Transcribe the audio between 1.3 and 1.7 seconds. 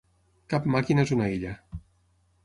illa.